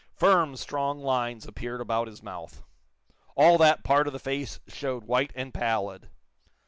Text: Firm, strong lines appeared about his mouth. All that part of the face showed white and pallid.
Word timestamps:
Firm, 0.15 0.55
strong 0.55 0.99
lines 0.99 1.45
appeared 1.47 1.79
about 1.79 2.07
his 2.07 2.23
mouth. 2.23 2.63
All 3.35 3.59
that 3.59 3.83
part 3.83 4.07
of 4.07 4.13
the 4.13 4.17
face 4.19 4.59
showed 4.67 5.03
white 5.03 5.31
and 5.35 5.53
pallid. 5.53 6.09